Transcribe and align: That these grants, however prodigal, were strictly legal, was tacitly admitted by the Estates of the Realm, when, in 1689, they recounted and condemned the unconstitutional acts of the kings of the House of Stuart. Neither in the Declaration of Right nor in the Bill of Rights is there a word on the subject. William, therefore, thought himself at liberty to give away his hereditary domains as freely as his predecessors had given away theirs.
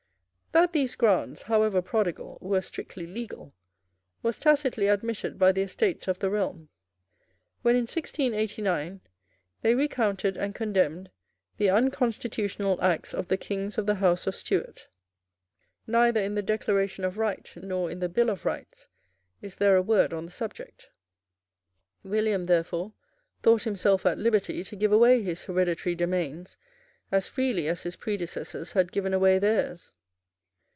That 0.53 0.73
these 0.73 0.95
grants, 0.95 1.43
however 1.43 1.81
prodigal, 1.81 2.37
were 2.41 2.59
strictly 2.59 3.07
legal, 3.07 3.53
was 4.21 4.37
tacitly 4.37 4.89
admitted 4.89 5.39
by 5.39 5.53
the 5.53 5.61
Estates 5.61 6.09
of 6.09 6.19
the 6.19 6.29
Realm, 6.29 6.67
when, 7.61 7.75
in 7.77 7.83
1689, 7.83 8.99
they 9.61 9.75
recounted 9.75 10.35
and 10.35 10.53
condemned 10.53 11.09
the 11.55 11.69
unconstitutional 11.69 12.81
acts 12.83 13.13
of 13.13 13.29
the 13.29 13.37
kings 13.37 13.77
of 13.77 13.85
the 13.85 13.95
House 13.95 14.27
of 14.27 14.35
Stuart. 14.35 14.89
Neither 15.87 16.19
in 16.21 16.35
the 16.35 16.41
Declaration 16.41 17.05
of 17.05 17.17
Right 17.17 17.49
nor 17.55 17.89
in 17.89 17.99
the 17.99 18.09
Bill 18.09 18.29
of 18.29 18.43
Rights 18.43 18.89
is 19.41 19.55
there 19.55 19.77
a 19.77 19.81
word 19.81 20.11
on 20.11 20.25
the 20.25 20.31
subject. 20.33 20.89
William, 22.03 22.43
therefore, 22.43 22.91
thought 23.41 23.63
himself 23.63 24.05
at 24.05 24.17
liberty 24.19 24.65
to 24.65 24.75
give 24.75 24.91
away 24.91 25.23
his 25.23 25.45
hereditary 25.45 25.95
domains 25.95 26.57
as 27.09 27.25
freely 27.25 27.69
as 27.69 27.83
his 27.83 27.95
predecessors 27.95 28.73
had 28.73 28.91
given 28.91 29.13
away 29.13 29.39
theirs. 29.39 29.93